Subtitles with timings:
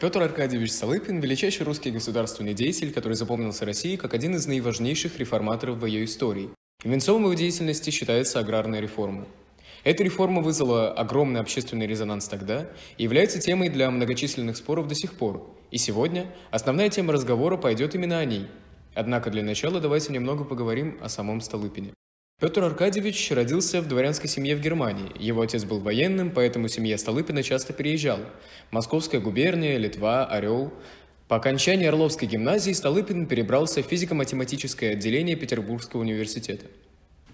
[0.00, 5.76] Петр Аркадьевич Столыпин– величайший русский государственный деятель, который запомнился России как один из наиважнейших реформаторов
[5.76, 6.48] в ее истории.
[6.82, 9.26] Венцом его деятельности считается аграрная реформа.
[9.84, 15.12] Эта реформа вызвала огромный общественный резонанс тогда и является темой для многочисленных споров до сих
[15.12, 15.54] пор.
[15.70, 18.46] И сегодня основная тема разговора пойдет именно о ней.
[18.94, 21.92] Однако для начала давайте немного поговорим о самом Столыпине.
[22.40, 25.12] Петр Аркадьевич родился в дворянской семье в Германии.
[25.18, 28.24] Его отец был военным, поэтому семья Столыпина часто переезжала.
[28.70, 30.72] Московская губерния, Литва, Орел.
[31.28, 36.64] По окончании Орловской гимназии Столыпин перебрался в физико-математическое отделение Петербургского университета.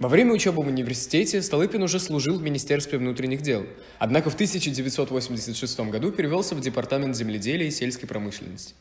[0.01, 3.65] Во время учебы в университете Столыпин уже служил в Министерстве внутренних дел,
[4.01, 8.75] однако в 1986 году перевелся в Департамент земледелия и сельской промышленности.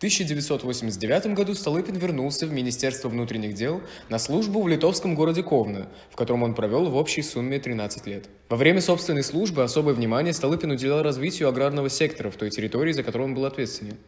[0.00, 6.16] 1989 году Столыпин вернулся в Министерство внутренних дел на службу в литовском городе Ковна, в
[6.16, 8.24] котором он провел в общей сумме 13 лет.
[8.48, 13.02] Во время собственной службы особое внимание Столыпин уделял развитию аграрного сектора в той территории, за
[13.02, 13.98] которую он был ответственен.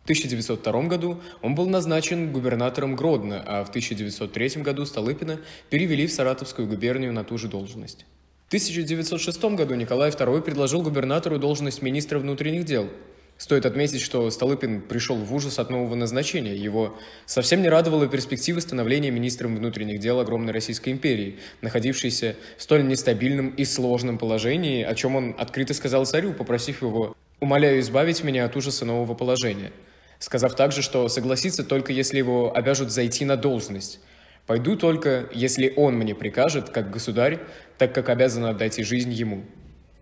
[0.00, 6.12] В 1902 году он был назначен губернатором Гродно, а в 1903 году Столыпина перевели в
[6.12, 8.04] Саратовскую губернию на ту же должность.
[8.44, 12.86] В 1906 году Николай II предложил губернатору должность министра внутренних дел–
[13.42, 16.54] Стоит отметить, что Столыпин пришел в ужас от нового назначения.
[16.54, 22.86] Его совсем не радовала перспектива становления министром внутренних дел огромной Российской империи, находившейся в столь
[22.86, 28.44] нестабильном и сложном положении, о чем он открыто сказал царю, попросив его «умоляю избавить меня
[28.44, 29.72] от ужаса нового положения»,
[30.20, 33.98] сказав также, что согласится только если его обяжут зайти на должность.
[34.46, 37.40] «Пойду только, если он мне прикажет, как государь,
[37.76, 39.42] так как обязан отдать и жизнь ему».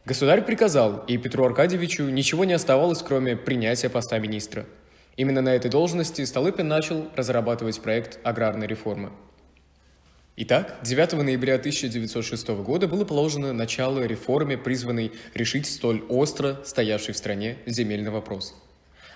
[0.07, 4.65] Государь приказал, и Петру Аркадьевичу ничего не оставалось, кроме принятия поста министра.
[5.17, 9.11] Именно на этой должности Столыпин начал разрабатывать проект аграрной реформы.
[10.37, 17.19] Итак, 9 ноября 1906 года было положено начало реформе, призванной решить столь остро стоявший в
[17.19, 18.55] стране земельный вопрос.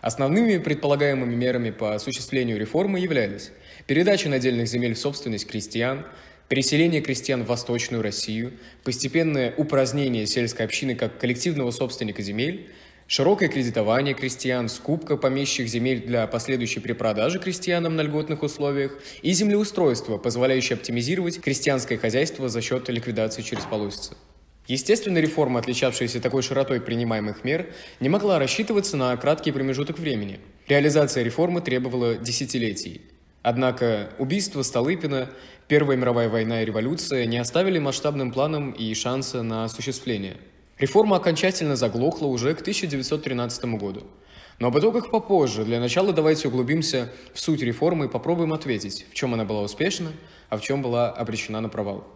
[0.03, 3.53] Основными предполагаемыми мерами по осуществлению реформы являлись
[3.87, 6.05] передача надельных земель в собственность крестьян,
[6.49, 12.71] переселение крестьян в Восточную Россию, постепенное упразднение сельской общины как коллективного собственника земель,
[13.07, 20.19] широкое кредитование крестьян, скупка помещих земель для последующей перепродажи крестьянам на льготных условиях и землеустройство,
[20.19, 24.17] позволяющее оптимизировать крестьянское хозяйство за счет ликвидации через полосицы.
[24.67, 27.67] Естественно, реформа, отличавшаяся такой широтой принимаемых мер,
[28.01, 30.41] не могла рассчитываться на краткий промежуток времени.
[30.69, 33.03] Реализация реформы требовала десятилетий.
[33.45, 35.29] Однако убийство Столыпина,
[35.69, 40.37] Первая мировая война и революция не оставили масштабным планом и шанса на осуществление.
[40.79, 44.03] Реформа окончательно заглохла уже к 1913 году.
[44.59, 45.65] Но об итогах попозже.
[45.65, 50.13] Для начала давайте углубимся в суть реформы и попробуем ответить, в чем она была успешна,
[50.51, 52.07] а в чем была обречена на провал.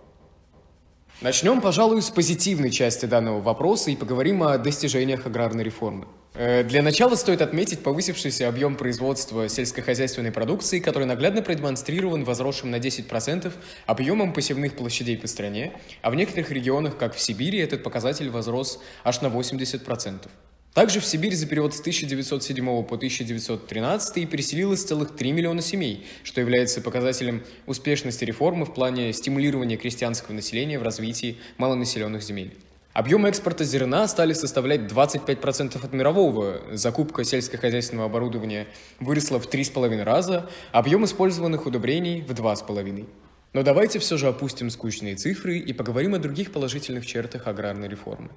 [1.22, 6.06] Начнем, пожалуй, с позитивной части данного вопроса и поговорим о достижениях аграрной реформы.
[6.38, 12.76] Э, для начала стоит отметить повысившийся объем производства сельскохозяйственной продукции, который наглядно продемонстрирован возросшим на
[12.76, 13.52] 10%
[13.86, 18.80] объемом посевных площадей по стране, а в некоторых регионах, как в Сибири, этот показатель возрос
[19.02, 20.28] аж на 80%.
[20.74, 26.40] Также в Сибирь за период с 1907 по 1913 переселилось целых 3 миллиона семей, что
[26.40, 32.56] является показателем успешности реформы в плане стимулирования крестьянского населения в развитии малонаселенных земель.
[32.98, 36.62] Объем экспорта зерна стали составлять 25% от мирового.
[36.72, 38.66] Закупка сельскохозяйственного оборудования
[38.98, 43.06] выросла в 3,5 раза, объем использованных удобрений в 2,5.
[43.52, 48.30] Но давайте все же опустим скучные цифры и поговорим о других положительных чертах аграрной реформы.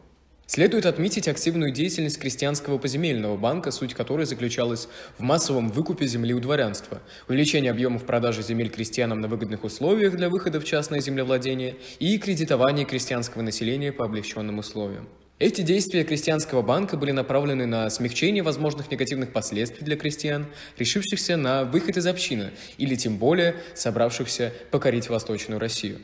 [0.54, 6.42] Следует отметить активную деятельность крестьянского поземельного банка, суть которой заключалась в массовом выкупе земли у
[6.42, 12.18] дворянства, увеличении объемов продажи земель крестьянам на выгодных условиях для выхода в частное землевладение и
[12.18, 15.08] кредитовании крестьянского населения по облегченным условиям.
[15.40, 20.48] Эти действия крестьянского банка были направлены на смягчение возможных негативных последствий для крестьян,
[20.78, 26.02] решившихся на выход из общины или тем более собравшихся покорить Восточную Россию.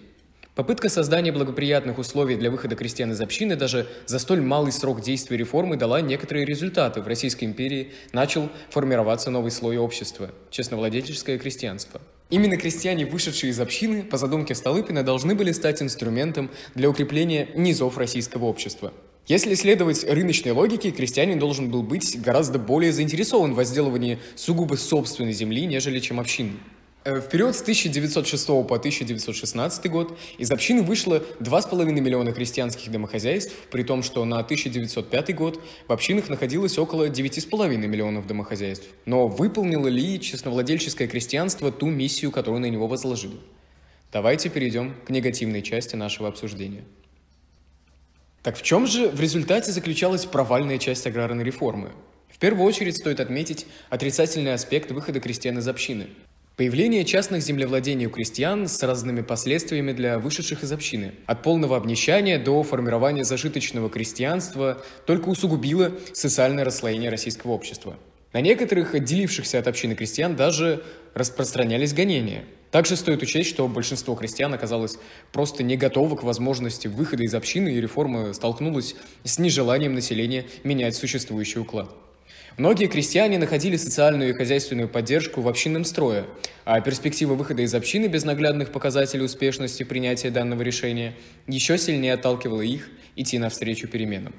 [0.58, 5.38] Попытка создания благоприятных условий для выхода крестьян из общины даже за столь малый срок действия
[5.38, 7.00] реформы дала некоторые результаты.
[7.00, 12.02] В Российской империи начал формироваться новый слой общества– честновладельческое крестьянство.
[12.32, 18.00] Именно крестьяне, вышедшие из общины, по задумке Столыпина, должны были стать инструментом для укрепления низов
[18.00, 18.92] российского общества.
[19.28, 25.34] Если следовать рыночной логике, крестьянин должен был быть гораздо более заинтересован в возделывании сугубо собственной
[25.34, 26.58] земли, нежели чем общинной.
[27.08, 33.54] Э, в период с 1906 по 1916 год из общины вышло 2,5 миллиона крестьянских домохозяйств,
[33.72, 38.88] при том, что на 1905 год в общинах находилось около 9,5 миллионов домохозяйств.
[39.06, 43.38] Но выполнило ли честновладельческое крестьянство ту миссию, которую на него возложили?
[44.12, 46.84] Давайте перейдем к негативной части нашего обсуждения.
[48.44, 51.94] Так в чем же в результате заключалась провальная часть аграрной реформы?
[52.28, 56.08] В первую очередь стоит отметить отрицательный аспект выхода крестьян из общины.
[56.58, 61.14] Появление частных землевладений у крестьян с разными последствиями для вышедших из общины.
[61.28, 67.96] От полного обнищания до формирования зажиточного крестьянства только усугубило социальное расслоение российского общества.
[68.34, 70.84] На некоторых отделившихся от общины крестьян даже
[71.14, 72.44] распространялись гонения.
[72.72, 74.98] Также стоит учесть, что большинство крестьян оказалось
[75.32, 80.96] просто не готово к возможности выхода из общины, и реформа столкнулась с нежеланием населения менять
[80.96, 81.96] существующий уклад.
[82.56, 86.26] Многие крестьяне находили социальную и хозяйственную поддержку в общинном строе,
[86.66, 91.14] а перспектива выхода из общины без наглядных показателей успешности принятия данного решения
[91.46, 94.34] еще сильнее отталкивала их идти навстречу переменам.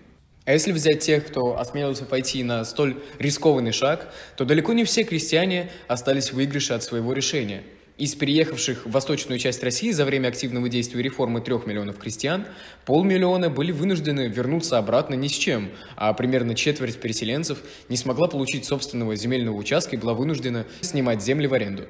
[0.46, 5.04] А если взять тех, кто осмелился пойти на столь рискованный шаг, то далеко не все
[5.04, 7.62] крестьяне остались в выигрыше от своего решения–
[7.98, 12.46] из переехавших в восточную часть России за время активного действия реформы трех миллионов крестьян,
[12.86, 17.58] полмиллиона были вынуждены вернуться обратно ни с чем, а примерно четверть переселенцев
[17.88, 21.86] не смогла получить собственного земельного участка и была вынуждена снимать земли в аренду.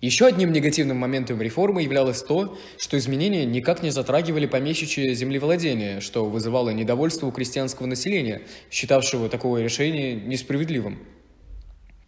[0.00, 6.26] Еще одним негативным моментом реформы являлось то, что изменения никак не затрагивали помещичье землевладение, что
[6.26, 11.00] вызывало недовольство у крестьянского населения, считавшего такое решение несправедливым.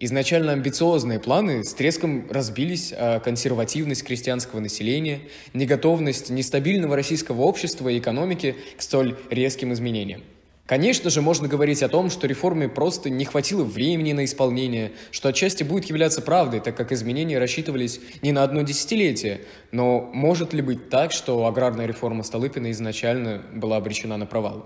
[0.02, 5.20] Изначально амбициозные планы с треском разбились, а консервативность крестьянского населения,
[5.52, 10.23] неготовность нестабильного российского общества и экономики к столь резким изменениям.
[10.64, 15.29] Конечно же, можно говорить о том, что реформе просто не хватило времени на исполнение, что
[15.29, 19.43] отчасти будет являться правдой, так как изменения рассчитывались не на одно десятилетие.
[19.70, 24.64] Но может ли быть так, что аграрная реформа Столыпина изначально была обречена на провал?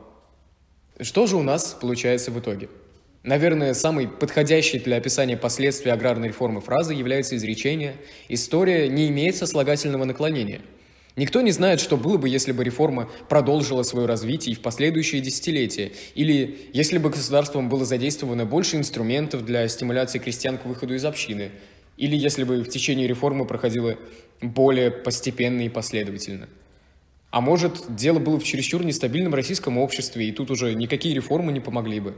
[1.00, 2.68] Что же у нас получается в итоге?
[3.24, 7.96] Наверное, самой подходящей для описания последствий аграрной реформы фразой является изречение
[8.28, 10.60] «История не имеет сослагательного наклонения».
[11.16, 15.22] Никто не знает, что было бы, если бы реформа продолжила свое развитие и в последующие
[15.22, 21.04] десятилетия, или если бы государством было задействовано больше инструментов для стимуляции крестьян к выходу из
[21.06, 21.50] общины,
[21.96, 23.96] или если бы в течение реформы проходило
[24.42, 26.46] более постепенно и последовательно.
[27.30, 31.58] А может, дело было в чересчур нестабильном российском обществе, и тут уже никакие реформы не
[31.60, 32.14] помогли бы.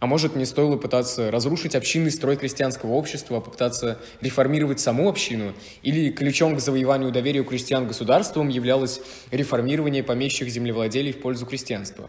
[0.00, 5.52] А может, не стоило пытаться разрушить общинный строй крестьянского общества, а попытаться реформировать саму общину?
[5.82, 12.08] Или ключом к завоеванию доверия у крестьян государством являлось реформирование помещих землевладелей в пользу крестьянства?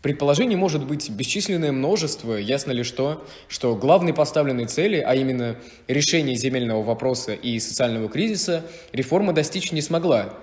[0.00, 5.56] Предположений может быть бесчисленное множество, ясно ли что, что главной поставленной цели, а именно
[5.88, 10.34] решение земельного вопроса и социального кризиса, реформа достичь не смогла,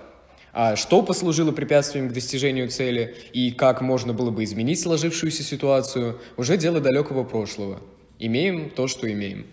[0.76, 6.56] что послужило препятствием к достижению цели и как можно было бы изменить сложившуюся ситуацию, уже
[6.56, 7.80] дело далекого прошлого.
[8.18, 9.46] Имеем то, что имеем.